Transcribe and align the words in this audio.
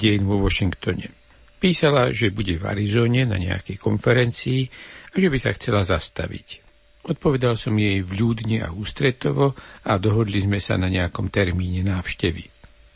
dejín 0.00 0.24
vo 0.24 0.40
Washingtone. 0.40 1.12
Písala, 1.60 2.08
že 2.16 2.32
bude 2.32 2.56
v 2.56 2.64
Arizone 2.64 3.28
na 3.28 3.36
nejakej 3.36 3.76
konferencii 3.76 4.64
a 5.12 5.14
že 5.20 5.28
by 5.28 5.36
sa 5.36 5.52
chcela 5.52 5.84
zastaviť. 5.84 6.64
Odpovedal 7.04 7.56
som 7.60 7.76
jej 7.76 8.00
vľúdne 8.00 8.64
a 8.64 8.72
ústretovo 8.72 9.52
a 9.84 9.92
dohodli 10.00 10.40
sme 10.40 10.56
sa 10.56 10.80
na 10.80 10.88
nejakom 10.88 11.28
termíne 11.28 11.84
návštevy. 11.84 12.48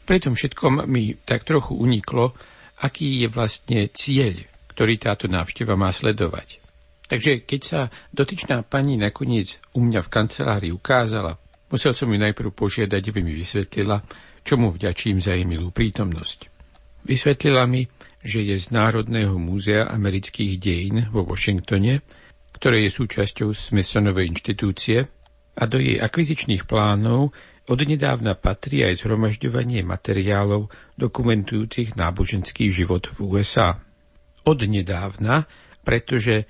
Pri 0.05 0.19
tom 0.21 0.37
všetkom 0.37 0.85
mi 0.89 1.17
tak 1.25 1.45
trochu 1.45 1.77
uniklo, 1.77 2.37
aký 2.81 3.25
je 3.25 3.29
vlastne 3.33 3.89
cieľ, 3.93 4.37
ktorý 4.73 5.01
táto 5.01 5.29
návšteva 5.29 5.77
má 5.77 5.89
sledovať. 5.93 6.61
Takže 7.05 7.45
keď 7.45 7.61
sa 7.61 7.81
dotyčná 8.13 8.65
pani 8.65 8.97
nakoniec 8.97 9.61
u 9.77 9.85
mňa 9.85 10.01
v 10.05 10.13
kancelárii 10.13 10.73
ukázala, 10.73 11.37
musel 11.69 11.93
som 11.93 12.09
ju 12.09 12.17
najprv 12.17 12.53
požiadať, 12.53 13.03
aby 13.13 13.21
mi 13.25 13.33
vysvetlila, 13.37 14.05
čomu 14.45 14.73
vďačím 14.73 15.21
za 15.21 15.33
jej 15.33 15.49
milú 15.49 15.73
prítomnosť. 15.73 16.54
Vysvetlila 17.05 17.69
mi, 17.69 17.85
že 18.25 18.41
je 18.41 18.57
z 18.57 18.73
Národného 18.73 19.37
múzea 19.37 19.93
amerických 19.93 20.53
dejín 20.57 20.97
vo 21.13 21.29
Washingtone, 21.29 22.01
ktoré 22.57 22.89
je 22.89 22.91
súčasťou 22.97 23.53
Smithsonovej 23.53 24.33
inštitúcie 24.33 25.05
a 25.55 25.63
do 25.69 25.77
jej 25.77 26.01
akvizičných 26.01 26.65
plánov 26.65 27.37
odnedávna 27.69 28.37
patrí 28.37 28.89
aj 28.89 29.05
zhromažďovanie 29.05 29.85
materiálov 29.85 30.73
dokumentujúcich 30.97 31.97
náboženský 31.97 32.73
život 32.73 33.13
v 33.13 33.37
USA. 33.37 33.81
Odnedávna, 34.45 35.45
pretože 35.85 36.49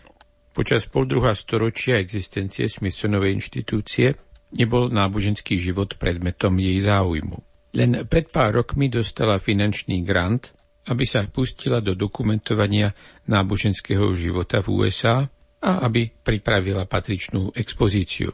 počas 0.55 0.87
poldruha 0.87 1.34
storočia 1.34 1.98
existencie 1.98 2.71
Smithsonovej 2.71 3.43
inštitúcie 3.43 4.15
nebol 4.55 4.91
náboženský 4.91 5.59
život 5.59 5.98
predmetom 5.98 6.55
jej 6.62 6.79
záujmu. 6.79 7.54
Len 7.74 8.06
pred 8.06 8.30
pár 8.30 8.62
rokmi 8.62 8.87
dostala 8.87 9.42
finančný 9.42 10.06
grant 10.06 10.55
aby 10.84 11.05
sa 11.09 11.24
pustila 11.24 11.80
do 11.80 11.96
dokumentovania 11.96 12.92
náboženského 13.24 14.12
života 14.12 14.60
v 14.60 14.85
USA 14.85 15.24
a 15.65 15.71
aby 15.88 16.12
pripravila 16.12 16.84
patričnú 16.84 17.57
expozíciu. 17.57 18.29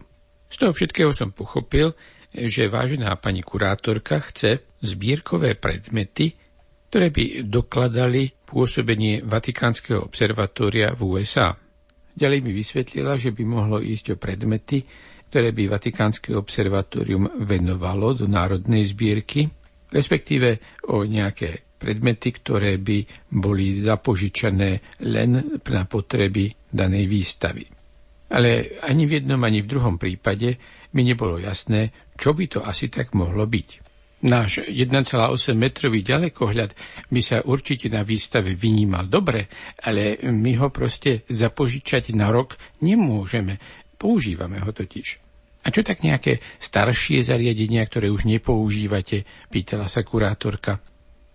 Z 0.50 0.56
toho 0.59 0.75
všetkého 0.75 1.15
som 1.15 1.31
pochopil, 1.31 1.95
že 2.34 2.67
vážená 2.67 3.15
pani 3.23 3.47
kurátorka 3.47 4.19
chce 4.19 4.67
zbierkové 4.83 5.55
predmety, 5.55 6.34
ktoré 6.91 7.15
by 7.15 7.47
dokladali 7.47 8.34
pôsobenie 8.43 9.22
Vatikánskeho 9.22 10.03
observatória 10.03 10.91
v 10.91 11.00
USA. 11.06 11.55
Ďalej 12.19 12.43
mi 12.43 12.50
vysvetlila, 12.50 13.15
že 13.15 13.31
by 13.31 13.47
mohlo 13.47 13.78
ísť 13.78 14.15
o 14.15 14.17
predmety, 14.19 14.83
ktoré 15.31 15.55
by 15.55 15.70
Vatikánske 15.70 16.34
observatórium 16.34 17.47
venovalo 17.47 18.19
do 18.19 18.27
národnej 18.27 18.91
zbierky, 18.91 19.47
respektíve 19.95 20.59
o 20.91 21.06
nejaké 21.06 21.70
predmety, 21.81 22.34
ktoré 22.37 22.77
by 22.77 23.31
boli 23.33 23.81
zapožičané 23.81 25.00
len 25.06 25.31
na 25.62 25.83
potreby 25.87 26.53
danej 26.69 27.06
výstavy. 27.09 27.64
Ale 28.31 28.83
ani 28.84 29.06
v 29.06 29.22
jednom, 29.22 29.41
ani 29.42 29.62
v 29.62 29.70
druhom 29.70 29.97
prípade 29.97 30.59
mi 30.95 31.03
nebolo 31.06 31.39
jasné, 31.39 32.12
čo 32.19 32.34
by 32.34 32.44
to 32.47 32.61
asi 32.62 32.91
tak 32.91 33.15
mohlo 33.15 33.47
byť. 33.47 33.91
Náš 34.20 34.69
1,8 34.69 35.56
metrový 35.56 36.05
ďalekohľad 36.05 36.77
by 37.09 37.20
sa 37.25 37.41
určite 37.41 37.89
na 37.89 38.05
výstave 38.05 38.53
vynímal 38.53 39.09
dobre, 39.09 39.48
ale 39.81 40.20
my 40.28 40.61
ho 40.61 40.69
proste 40.69 41.25
zapožičať 41.25 42.12
na 42.12 42.28
rok 42.28 42.53
nemôžeme. 42.84 43.56
Používame 44.01 44.56
ho 44.65 44.73
totiž. 44.73 45.20
A 45.61 45.69
čo 45.69 45.84
tak 45.84 46.01
nejaké 46.01 46.41
staršie 46.56 47.20
zariadenia, 47.20 47.84
ktoré 47.84 48.09
už 48.09 48.25
nepoužívate? 48.25 49.29
Pýtala 49.53 49.93
sa 49.93 50.01
kurátorka. 50.01 50.81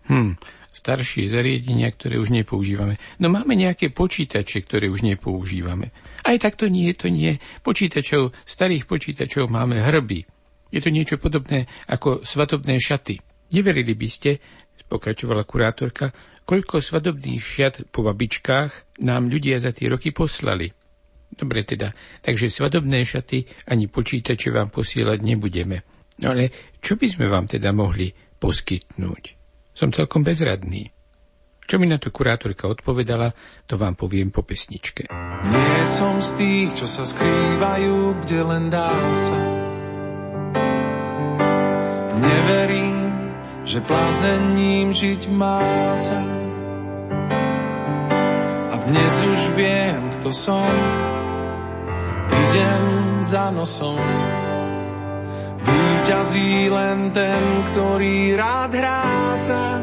Hm, 0.10 0.42
staršie 0.74 1.30
zariadenia, 1.30 1.94
ktoré 1.94 2.18
už 2.18 2.34
nepoužívame. 2.34 2.98
No 3.22 3.30
máme 3.30 3.54
nejaké 3.54 3.94
počítače, 3.94 4.66
ktoré 4.66 4.90
už 4.90 5.06
nepoužívame. 5.06 5.94
Aj 6.26 6.42
tak 6.42 6.58
to 6.58 6.66
nie, 6.66 6.90
to 6.98 7.14
nie. 7.14 7.38
Počítačov, 7.62 8.34
starých 8.50 8.90
počítačov 8.90 9.46
máme 9.46 9.78
hrby. 9.86 10.26
Je 10.74 10.82
to 10.82 10.90
niečo 10.90 11.22
podobné 11.22 11.70
ako 11.86 12.26
svadobné 12.26 12.82
šaty. 12.82 13.22
Neverili 13.54 13.94
by 13.94 14.08
ste, 14.10 14.42
pokračovala 14.90 15.46
kurátorka, 15.46 16.14
koľko 16.46 16.82
svadobných 16.82 17.42
šiat 17.42 17.76
po 17.90 18.06
babičkách 18.06 19.02
nám 19.06 19.30
ľudia 19.30 19.62
za 19.62 19.70
tie 19.74 19.90
roky 19.90 20.14
poslali. 20.14 20.70
Dobre 21.32 21.68
teda, 21.68 21.92
takže 22.24 22.48
svadobné 22.48 23.04
šaty 23.04 23.68
ani 23.68 23.92
počítače 23.92 24.54
vám 24.54 24.72
posielať 24.72 25.20
nebudeme. 25.20 25.84
No 26.24 26.32
ale 26.32 26.52
čo 26.80 26.96
by 26.96 27.08
sme 27.12 27.28
vám 27.28 27.50
teda 27.52 27.76
mohli 27.76 28.14
poskytnúť? 28.40 29.24
Som 29.76 29.92
celkom 29.92 30.24
bezradný. 30.24 30.96
Čo 31.66 31.82
mi 31.82 31.90
na 31.90 31.98
to 31.98 32.14
kurátorka 32.14 32.70
odpovedala, 32.70 33.34
to 33.66 33.76
vám 33.76 33.98
poviem 33.98 34.30
po 34.30 34.46
pesničke. 34.46 35.10
Nie 35.50 35.82
som 35.90 36.22
z 36.22 36.30
tých, 36.38 36.70
čo 36.78 36.86
sa 36.86 37.04
skrývajú, 37.04 38.22
kde 38.22 38.40
len 38.46 38.64
dá 38.70 38.94
sa. 39.18 39.40
Neverím, 42.22 43.10
že 43.66 43.82
plazením 43.82 44.94
žiť 44.94 45.22
má 45.34 45.66
sa. 45.98 46.22
A 48.72 48.76
dnes 48.86 49.14
už 49.26 49.42
viem, 49.58 50.00
kto 50.22 50.30
som. 50.30 51.15
Za 53.26 53.50
nosom. 53.50 53.98
Výťazí 55.66 56.70
len 56.70 57.10
ten, 57.10 57.44
ktorý 57.74 58.38
rád 58.38 58.70
hrá 58.78 59.34
sa. 59.42 59.82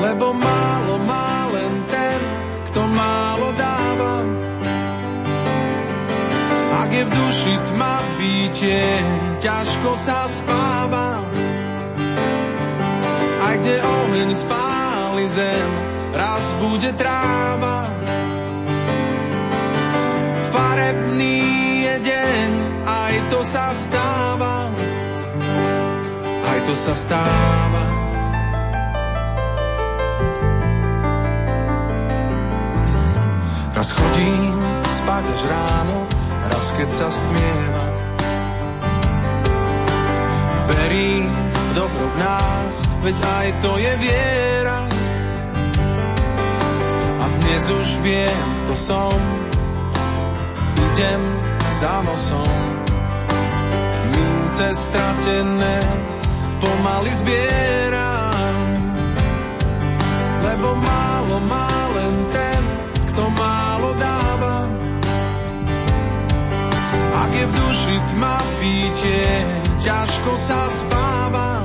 Lebo 0.00 0.32
málo 0.32 0.96
má 1.04 1.52
len 1.52 1.84
ten, 1.92 2.20
kto 2.72 2.80
málo 2.80 3.52
dáva. 3.60 4.24
Ak 6.80 6.96
je 6.96 7.04
v 7.04 7.10
duši 7.12 7.54
tma 7.76 7.96
bytie, 8.16 8.88
ťažko 9.44 10.00
sa 10.00 10.24
spáva. 10.24 11.20
Aj 13.44 13.54
kde 13.60 13.84
oheň 13.84 14.32
spáli 14.32 15.28
zem, 15.28 15.70
raz 16.16 16.56
bude 16.56 16.88
tráva. 16.96 18.07
Farebný 20.88 21.44
je 21.84 21.96
deň, 22.00 22.50
aj 22.88 23.14
to 23.28 23.44
sa 23.44 23.76
stáva, 23.76 24.72
aj 26.48 26.58
to 26.64 26.72
sa 26.72 26.96
stáva. 26.96 27.84
Raz 33.76 33.92
chodím 33.92 34.56
spať 34.88 35.24
až 35.28 35.42
ráno, 35.52 36.08
raz 36.56 36.72
keď 36.72 36.88
sa 36.88 37.12
stmieva. 37.12 37.86
Verím 40.72 41.28
v 41.52 41.70
dobro 41.76 42.06
v 42.08 42.16
nás, 42.16 42.80
veď 43.04 43.16
aj 43.28 43.48
to 43.60 43.76
je 43.76 43.92
viera. 44.00 44.88
A 47.20 47.24
dnes 47.44 47.68
už 47.76 47.88
viem, 48.00 48.40
kto 48.64 48.72
som, 48.72 49.37
idem 50.78 51.22
za 51.70 52.02
nosom. 52.02 52.58
Mince 54.14 54.74
stratené 54.74 55.78
pomaly 56.58 57.10
zbieram, 57.14 58.56
lebo 60.42 60.68
málo 60.78 61.36
má 61.46 61.74
len 61.94 62.14
ten, 62.32 62.62
kto 63.12 63.22
málo 63.30 63.94
dáva. 63.94 64.56
Ak 67.14 67.30
je 67.34 67.44
v 67.46 67.52
duši 67.52 67.96
tma 68.14 68.38
pítie, 68.58 69.30
ťažko 69.82 70.32
sa 70.34 70.66
spáva. 70.66 71.62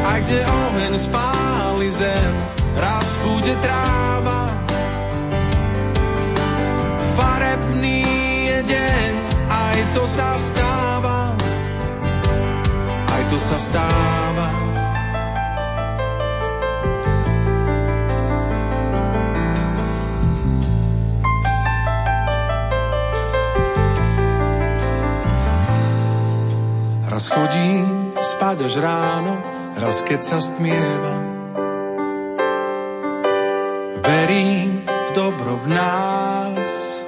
A 0.00 0.10
kde 0.24 0.40
oheň 0.42 0.94
spáli 0.96 1.88
zem, 1.92 2.32
raz 2.74 3.08
bude 3.20 3.54
tráva 3.60 4.29
farebný 7.60 8.02
je 8.48 8.58
deň, 8.64 9.12
aj 9.48 9.78
to 9.92 10.02
sa 10.08 10.32
stáva, 10.36 11.36
aj 13.12 13.22
to 13.28 13.38
sa 13.38 13.58
stáva. 13.60 14.48
Raz 27.10 27.26
chodím 27.28 28.16
spať 28.16 28.56
až 28.64 28.74
ráno, 28.80 29.34
raz 29.76 30.00
keď 30.06 30.20
sa 30.24 30.38
stmieva. 30.40 31.16
Verím 34.00 34.80
v 34.88 35.10
dobro 35.12 35.60
v 35.60 35.66
nás, 35.68 36.99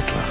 svetla. 0.00 0.24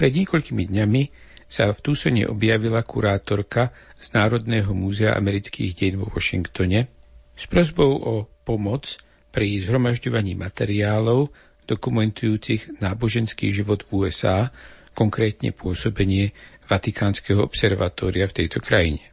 Pred 0.00 0.12
niekoľkými 0.16 0.64
dňami 0.72 1.02
sa 1.46 1.68
v 1.68 1.78
Tucsone 1.84 2.24
objavila 2.24 2.80
kurátorka 2.80 3.76
z 4.00 4.06
Národného 4.16 4.72
múzea 4.72 5.12
amerických 5.14 5.76
dejín 5.76 6.00
vo 6.00 6.08
Washingtone 6.08 6.88
s 7.36 7.44
prosbou 7.44 7.92
o 8.00 8.14
pomoc 8.42 8.96
pri 9.28 9.60
zhromažďovaní 9.68 10.32
materiálov 10.32 11.28
dokumentujúcich 11.68 12.82
náboženský 12.82 13.52
život 13.54 13.86
v 13.86 14.08
USA, 14.08 14.50
konkrétne 14.96 15.54
pôsobenie 15.54 16.34
Vatikánskeho 16.66 17.38
observatória 17.44 18.26
v 18.26 18.36
tejto 18.42 18.58
krajine. 18.64 19.12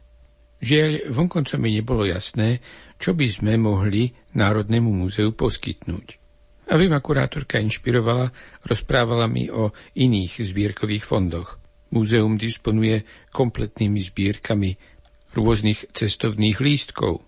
Žiaľ, 0.60 1.12
vonkoncom 1.12 1.60
mi 1.60 1.76
nebolo 1.76 2.04
jasné, 2.04 2.60
čo 3.00 3.16
by 3.16 3.26
sme 3.32 3.56
mohli 3.56 4.12
Národnému 4.36 4.92
múzeu 4.92 5.32
poskytnúť. 5.32 6.19
Aby 6.70 6.86
ma 6.86 7.02
kurátorka 7.02 7.58
inšpirovala, 7.58 8.30
rozprávala 8.62 9.26
mi 9.26 9.50
o 9.50 9.74
iných 9.98 10.46
zbierkových 10.46 11.02
fondoch. 11.02 11.58
Múzeum 11.90 12.38
disponuje 12.38 13.02
kompletnými 13.34 13.98
zbierkami 13.98 14.78
rôznych 15.34 15.90
cestovných 15.90 16.62
lístkov, 16.62 17.26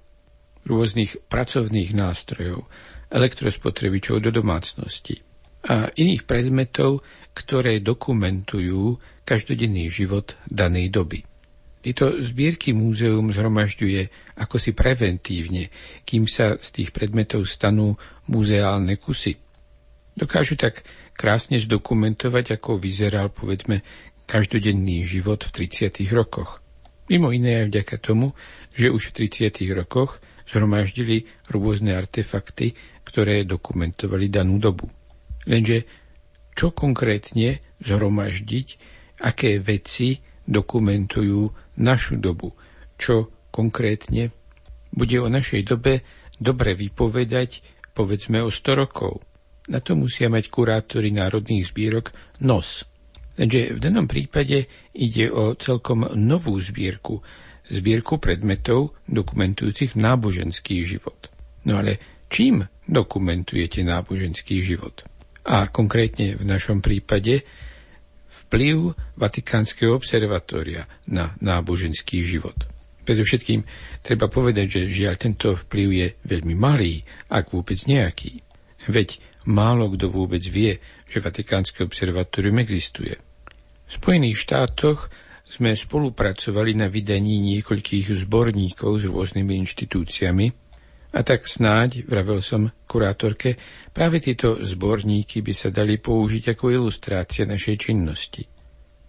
rôznych 0.63 1.19
pracovných 1.27 1.91
nástrojov, 1.91 2.71
elektrospotrebičov 3.11 4.23
do 4.23 4.31
domácnosti 4.31 5.19
a 5.67 5.91
iných 5.91 6.23
predmetov, 6.27 7.03
ktoré 7.35 7.79
dokumentujú 7.83 8.99
každodenný 9.23 9.91
život 9.91 10.35
danej 10.47 10.91
doby. 10.91 11.23
Tieto 11.83 12.15
zbierky 12.23 12.71
múzeum 12.71 13.35
zhromažďuje 13.35 14.07
ako 14.39 14.57
si 14.57 14.71
preventívne, 14.71 15.67
kým 16.07 16.31
sa 16.31 16.55
z 16.63 16.69
tých 16.79 16.91
predmetov 16.95 17.43
stanú 17.51 17.99
muzeálne 18.31 18.95
kusy. 19.03 19.35
Dokážu 20.15 20.55
tak 20.55 20.87
krásne 21.19 21.59
zdokumentovať, 21.59 22.55
ako 22.55 22.79
vyzeral, 22.79 23.35
povedzme, 23.35 23.83
každodenný 24.31 25.03
život 25.03 25.43
v 25.43 25.67
30. 25.67 26.07
rokoch. 26.15 26.63
Mimo 27.11 27.35
iné 27.35 27.67
aj 27.67 27.75
vďaka 27.75 27.97
tomu, 27.99 28.31
že 28.79 28.89
už 28.89 29.11
v 29.11 29.27
30. 29.27 29.67
rokoch 29.75 30.23
zhromaždili 30.47 31.27
rôzne 31.51 31.99
artefakty, 31.99 32.79
ktoré 33.03 33.43
dokumentovali 33.43 34.31
danú 34.31 34.63
dobu. 34.63 34.87
Lenže 35.51 35.85
čo 36.55 36.71
konkrétne 36.71 37.59
zhromaždiť, 37.83 38.69
aké 39.27 39.59
veci 39.59 40.21
dokumentujú 40.47 41.62
našu 41.79 42.21
dobu, 42.21 42.53
čo 42.99 43.33
konkrétne 43.53 44.33
bude 44.93 45.17
o 45.21 45.29
našej 45.29 45.63
dobe 45.65 46.05
dobre 46.37 46.77
vypovedať, 46.77 47.65
povedzme 47.97 48.45
o 48.45 48.51
100 48.51 48.83
rokov. 48.83 49.23
Na 49.71 49.79
to 49.79 49.95
musia 49.95 50.27
mať 50.27 50.51
kurátori 50.51 51.15
národných 51.15 51.71
zbierok 51.71 52.11
nos. 52.43 52.83
Lenže 53.39 53.79
v 53.79 53.79
danom 53.81 54.05
prípade 54.05 54.69
ide 54.93 55.31
o 55.33 55.57
celkom 55.57 56.05
novú 56.19 56.59
zbierku, 56.61 57.25
zbierku 57.71 58.21
predmetov 58.21 58.99
dokumentujúcich 59.09 59.97
náboženský 59.97 60.85
život. 60.85 61.33
No 61.65 61.81
ale 61.81 62.25
čím 62.29 62.67
dokumentujete 62.85 63.87
náboženský 63.87 64.61
život? 64.61 65.07
A 65.47 65.71
konkrétne 65.71 66.37
v 66.37 66.45
našom 66.45 66.85
prípade 66.85 67.47
vplyv 68.33 68.97
Vatikánskeho 69.21 69.93
observatória 69.93 70.89
na 71.05 71.37
náboženský 71.45 72.25
život. 72.25 72.57
Predovšetkým 73.03 73.67
treba 74.01 74.31
povedať, 74.31 74.67
že 74.79 75.03
žiaľ 75.03 75.15
tento 75.19 75.53
vplyv 75.53 75.89
je 75.91 76.09
veľmi 76.25 76.55
malý, 76.57 77.03
ak 77.29 77.53
vôbec 77.53 77.77
nejaký. 77.85 78.41
Veď 78.89 79.21
málo 79.45 79.91
kto 79.93 80.09
vôbec 80.09 80.43
vie, 80.47 80.79
že 81.11 81.19
Vatikánske 81.19 81.83
observatórium 81.83 82.63
existuje. 82.63 83.19
V 83.87 83.91
Spojených 83.91 84.39
štátoch 84.39 85.11
sme 85.53 85.77
spolupracovali 85.77 86.73
na 86.73 86.89
vydaní 86.89 87.37
niekoľkých 87.43 88.25
zborníkov 88.25 89.03
s 89.03 89.05
rôznymi 89.05 89.53
inštitúciami, 89.67 90.62
a 91.13 91.21
tak 91.21 91.45
snáď, 91.45 92.09
vravel 92.09 92.41
som 92.41 92.73
kurátorke, 92.89 93.61
práve 93.93 94.25
tieto 94.25 94.65
zborníky 94.65 95.45
by 95.45 95.53
sa 95.53 95.69
dali 95.69 96.01
použiť 96.01 96.57
ako 96.57 96.73
ilustrácia 96.73 97.45
našej 97.45 97.77
činnosti. 97.77 98.49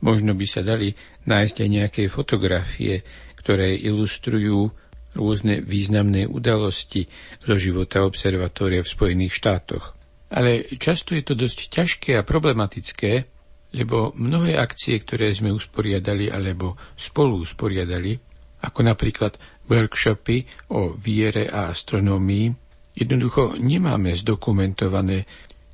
Možno 0.04 0.36
by 0.36 0.44
sa 0.44 0.60
dali 0.68 0.92
nájsť 1.24 1.56
aj 1.64 1.70
nejaké 1.72 2.02
fotografie, 2.12 3.08
ktoré 3.40 3.80
ilustrujú 3.80 4.68
rôzne 5.16 5.64
významné 5.64 6.28
udalosti 6.28 7.08
zo 7.40 7.56
života 7.56 8.04
observatória 8.04 8.84
v 8.84 8.92
Spojených 8.92 9.34
štátoch. 9.40 9.96
Ale 10.34 10.68
často 10.76 11.16
je 11.16 11.24
to 11.24 11.38
dosť 11.38 11.72
ťažké 11.72 12.12
a 12.20 12.26
problematické, 12.28 13.32
lebo 13.74 14.12
mnohé 14.18 14.58
akcie, 14.58 14.98
ktoré 15.00 15.32
sme 15.32 15.54
usporiadali 15.54 16.28
alebo 16.28 16.76
spolu 16.98 17.46
usporiadali, 17.46 18.33
ako 18.64 18.80
napríklad 18.88 19.36
workshopy 19.68 20.48
o 20.72 20.96
viere 20.96 21.52
a 21.52 21.68
astronómii, 21.68 22.56
jednoducho 22.96 23.60
nemáme 23.60 24.16
zdokumentované. 24.16 25.28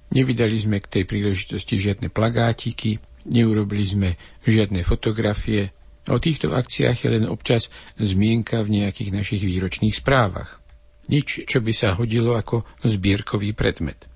Nevydali 0.09 0.57
sme 0.57 0.81
k 0.81 0.99
tej 0.99 1.03
príležitosti 1.05 1.77
žiadne 1.77 2.09
plagátiky, 2.09 2.97
neurobili 3.29 3.85
sme 3.85 4.09
žiadne 4.41 4.81
fotografie. 4.81 5.69
O 6.09 6.17
týchto 6.17 6.49
akciách 6.49 7.05
je 7.05 7.09
len 7.21 7.25
občas 7.29 7.69
zmienka 8.01 8.65
v 8.65 8.81
nejakých 8.81 9.13
našich 9.13 9.45
výročných 9.45 9.93
správach. 9.93 10.57
Nič, 11.09 11.45
čo 11.45 11.61
by 11.61 11.73
sa 11.73 11.93
hodilo 11.93 12.33
ako 12.33 12.65
zbierkový 12.81 13.53
predmet. 13.53 14.09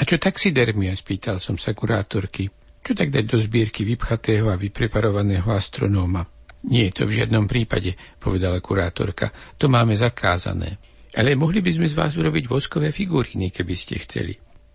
A 0.00 0.08
čo 0.08 0.16
taxidermia, 0.16 0.96
spýtal 0.96 1.38
som 1.38 1.60
sa 1.60 1.76
kurátorky. 1.76 2.48
Čo 2.84 2.92
tak 2.96 3.12
dať 3.12 3.24
do 3.28 3.38
zbierky 3.40 3.84
vypchatého 3.84 4.52
a 4.52 4.56
vypreparovaného 4.56 5.48
astronóma? 5.52 6.33
Nie, 6.64 6.88
to 6.96 7.04
v 7.04 7.20
žiadnom 7.20 7.44
prípade, 7.44 7.92
povedala 8.16 8.56
kurátorka. 8.64 9.28
To 9.60 9.68
máme 9.68 9.92
zakázané. 10.00 10.80
Ale 11.14 11.36
mohli 11.36 11.60
by 11.60 11.70
sme 11.70 11.86
z 11.86 11.94
vás 11.94 12.16
urobiť 12.16 12.48
voskové 12.48 12.90
figuríny, 12.90 13.52
keby 13.52 13.74
ste 13.76 14.00
chceli. 14.00 14.34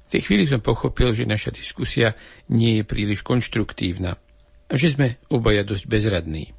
V 0.10 0.18
tej 0.18 0.22
chvíli 0.26 0.46
som 0.46 0.62
pochopil, 0.62 1.14
že 1.14 1.30
naša 1.30 1.54
diskusia 1.54 2.14
nie 2.50 2.82
je 2.82 2.84
príliš 2.86 3.22
konštruktívna 3.22 4.18
a 4.70 4.74
že 4.78 4.94
sme 4.94 5.22
obaja 5.34 5.66
dosť 5.66 5.86
bezradní. 5.90 6.54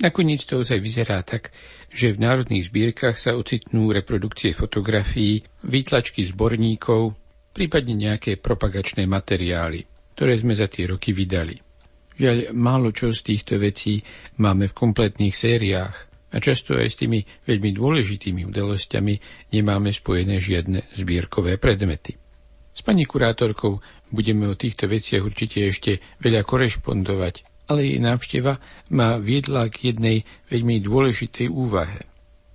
Nakoniec 0.00 0.40
to 0.48 0.64
ozaj 0.64 0.80
vyzerá 0.80 1.20
tak, 1.20 1.52
že 1.92 2.16
v 2.16 2.24
národných 2.24 2.72
zbierkach 2.72 3.20
sa 3.20 3.36
ocitnú 3.36 3.92
reprodukcie 3.92 4.56
fotografií, 4.56 5.44
výtlačky 5.60 6.24
zborníkov, 6.24 7.12
prípadne 7.52 7.94
nejaké 8.08 8.40
propagačné 8.40 9.04
materiály, 9.04 9.84
ktoré 10.16 10.40
sme 10.40 10.56
za 10.56 10.72
tie 10.72 10.88
roky 10.88 11.12
vydali. 11.12 11.69
Žiaľ, 12.20 12.52
málo 12.52 12.92
čo 12.92 13.16
z 13.16 13.32
týchto 13.32 13.56
vecí 13.56 14.04
máme 14.36 14.68
v 14.68 14.76
kompletných 14.76 15.32
sériách 15.32 15.96
a 16.28 16.36
často 16.36 16.76
aj 16.76 16.92
s 16.92 17.00
tými 17.00 17.24
veľmi 17.48 17.72
dôležitými 17.72 18.44
udalosťami 18.44 19.14
nemáme 19.56 19.88
spojené 19.88 20.36
žiadne 20.36 20.92
zbierkové 20.92 21.56
predmety. 21.56 22.20
S 22.76 22.84
pani 22.84 23.08
kurátorkou 23.08 23.80
budeme 24.12 24.52
o 24.52 24.54
týchto 24.54 24.84
veciach 24.84 25.24
určite 25.24 25.64
ešte 25.64 26.04
veľa 26.20 26.44
korešpondovať, 26.44 27.66
ale 27.72 27.88
jej 27.88 28.00
návšteva 28.04 28.60
ma 28.92 29.16
viedla 29.16 29.72
k 29.72 29.96
jednej 29.96 30.28
veľmi 30.52 30.76
dôležitej 30.84 31.48
úvahe. 31.48 32.04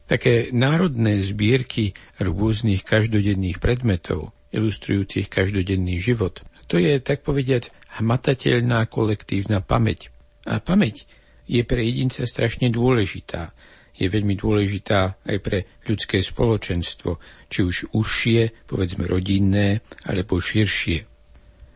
Také 0.05 0.53
národné 0.53 1.25
zbierky 1.25 1.97
rôznych 2.21 2.85
každodenných 2.85 3.57
predmetov, 3.57 4.29
ilustrujúcich 4.53 5.25
každodenný 5.25 5.97
život, 5.97 6.45
to 6.65 6.81
je, 6.81 6.97
tak 6.97 7.21
povediať, 7.21 7.69
hmatateľná 8.01 8.89
kolektívna 8.89 9.61
pamäť. 9.61 10.09
A 10.45 10.57
pamäť 10.61 11.05
je 11.45 11.61
pre 11.61 11.85
jedinca 11.85 12.25
strašne 12.25 12.73
dôležitá. 12.73 13.53
Je 13.95 14.11
veľmi 14.11 14.35
dôležitá 14.35 15.23
aj 15.23 15.37
pre 15.39 15.59
ľudské 15.87 16.19
spoločenstvo, 16.19 17.21
či 17.47 17.59
už 17.63 17.95
užšie, 17.95 18.67
povedzme 18.67 19.07
rodinné, 19.07 19.79
alebo 20.03 20.41
širšie. 20.41 20.99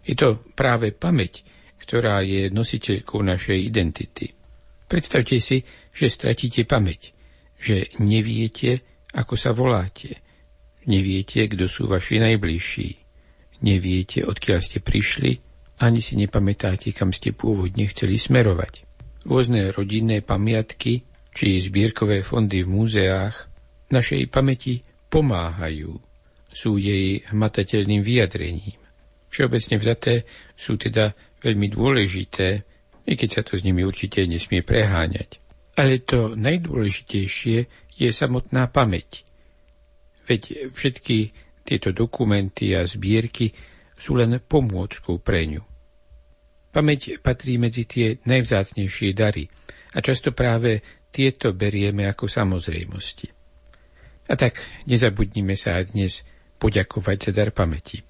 Je 0.03 0.15
to 0.17 0.41
práve 0.57 0.91
pamäť, 0.91 1.47
ktorá 1.79 2.19
je 2.25 2.51
nositeľkou 2.51 3.23
našej 3.23 3.57
identity. 3.61 4.35
Predstavte 4.89 5.37
si, 5.37 5.63
že 5.93 6.09
stratíte 6.09 6.65
pamäť, 6.65 7.13
že 7.61 7.93
neviete, 8.01 8.83
ako 9.13 9.37
sa 9.37 9.53
voláte, 9.53 10.17
neviete, 10.89 11.45
kto 11.45 11.69
sú 11.69 11.85
vaši 11.85 12.19
najbližší, 12.19 12.98
neviete, 13.63 14.23
odkiaľ 14.23 14.59
ste 14.63 14.79
prišli, 14.79 15.39
ani 15.79 16.03
si 16.03 16.19
nepamätáte, 16.19 16.91
kam 16.91 17.15
ste 17.15 17.31
pôvodne 17.31 17.87
chceli 17.87 18.19
smerovať. 18.19 18.83
Rôzne 19.23 19.71
rodinné 19.71 20.19
pamiatky 20.19 21.07
či 21.31 21.47
zbierkové 21.63 22.19
fondy 22.19 22.63
v 22.63 22.71
múzeách 22.71 23.47
našej 23.89 24.27
pamäti 24.27 24.83
pomáhajú, 25.07 25.97
sú 26.49 26.77
jej 26.81 27.21
hmatateľným 27.29 28.01
vyjadrením. 28.01 28.79
Všeobecne 29.29 29.75
vzaté 29.77 30.13
sú 30.57 30.75
teda 30.75 31.13
veľmi 31.39 31.69
dôležité, 31.69 32.65
i 33.05 33.13
keď 33.13 33.29
sa 33.29 33.41
to 33.45 33.57
s 33.57 33.65
nimi 33.65 33.85
určite 33.85 34.25
nesmie 34.25 34.65
preháňať. 34.65 35.41
Ale 35.77 36.01
to 36.03 36.33
najdôležitejšie 36.35 37.57
je 37.95 38.09
samotná 38.11 38.67
pamäť. 38.67 39.23
Veď 40.27 40.73
všetky 40.75 41.31
Tieto 41.69 41.93
dokumenty 41.93 42.73
a 42.73 42.81
zbierky 42.81 43.53
sú 43.93 44.17
len 44.17 44.41
pomôckou 44.41 45.21
pre 45.21 45.45
ňu. 45.45 45.61
Pamäť 46.73 47.21
patrí 47.21 47.61
medzi 47.61 47.85
tie 47.85 48.17
najvzácnejšie 48.25 49.13
dary 49.13 49.45
a 49.93 50.01
často 50.01 50.33
práve 50.33 50.81
tieto 51.13 51.53
berieme 51.53 52.09
ako 52.09 52.25
samozrejmosti. 52.25 53.29
A 54.29 54.33
tak 54.33 54.57
nezabudnime 54.89 55.53
sa 55.53 55.77
aj 55.77 55.93
dnes 55.93 56.25
poďakovať 56.57 57.29
za 57.29 57.31
dar 57.37 57.53
pamäti. 57.53 58.01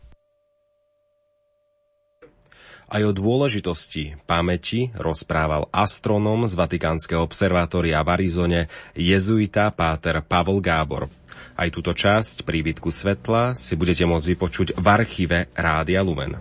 Aj 2.89 3.04
o 3.06 3.12
dôležitosti 3.12 4.18
pamäti 4.24 4.89
rozprával 4.98 5.68
astronóm 5.70 6.48
z 6.48 6.56
Vatikánskeho 6.56 7.22
observatória 7.22 8.01
v 8.01 8.08
Arizone 8.18 8.62
jezuita 8.96 9.70
Páter 9.75 10.25
Pavol 10.25 10.63
Gábor. 10.63 11.19
Aj 11.59 11.67
túto 11.71 11.91
časť 11.91 12.48
príbytku 12.48 12.89
svetla 12.89 13.57
si 13.57 13.75
budete 13.75 14.07
môcť 14.07 14.27
vypočuť 14.36 14.67
v 14.79 14.86
archíve 14.86 15.38
Rádia 15.55 16.01
Lumen. 16.05 16.36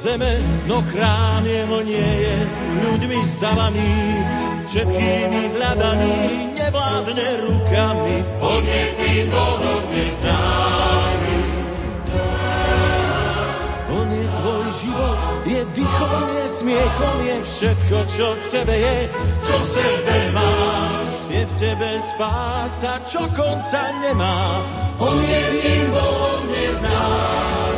Zeme, 0.00 0.40
no 0.66 0.80
chrám 0.82 1.44
jeho 1.44 1.78
nie 1.84 2.10
je 2.24 2.36
ľuďmi 2.88 3.18
stavaný, 3.36 3.92
všetkými 4.64 5.42
hľadaný, 5.52 6.16
nevládne 6.56 7.28
rukami. 7.44 8.16
On 8.40 8.62
je 8.64 8.84
tým 8.96 9.24
Bohom 9.28 9.82
neznámy. 9.92 11.38
On 13.92 14.06
je 14.08 14.26
tvoj 14.40 14.64
život, 14.80 15.18
je 15.44 15.60
dýchom, 15.76 16.24
je 16.40 16.46
smiechom, 16.56 17.16
je 17.20 17.36
všetko, 17.44 17.96
čo 18.08 18.26
v 18.32 18.42
tebe 18.48 18.76
je, 18.80 18.98
čo 19.44 19.54
v 19.60 19.66
sebe 19.68 20.16
máš. 20.32 20.96
Je 21.30 21.42
v 21.46 21.52
tebe 21.60 21.90
spása, 22.00 23.04
čo 23.04 23.22
konca 23.36 23.82
nemá. 24.00 24.64
On 24.98 25.20
je 25.20 25.40
tým 25.60 25.86
Bohom 25.92 26.40
neznámy. 26.48 27.69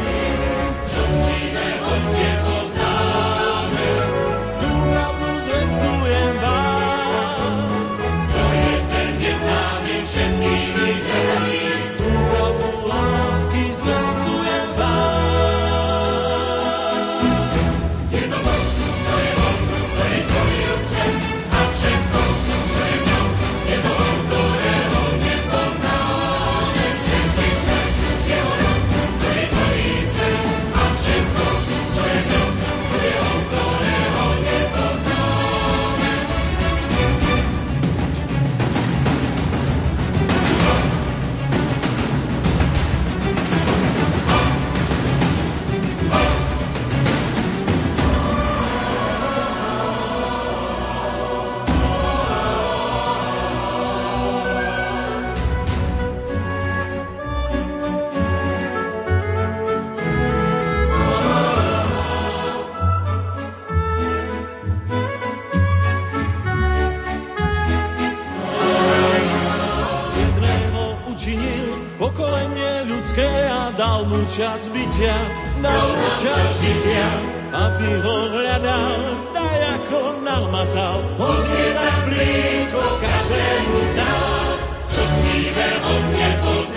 Čas 74.29 74.69
bytia, 74.69 75.17
dal 75.61 75.87
mu 75.93 76.09
čas 76.21 76.49
žitia, 76.61 77.09
aby 77.53 77.89
ho 78.01 78.17
hľadal, 78.33 78.97
daj 79.33 79.61
ako 79.81 80.01
nalmatal. 80.25 80.97
On 81.21 81.39
je 81.41 81.67
tak 81.77 81.97
blízko 82.09 82.83
každému 83.01 83.77
z 83.77 83.93
nás, 84.01 84.59
čo 84.93 85.03
chvíle 85.03 85.69
on 85.81 86.03
nepozná. 86.17 86.72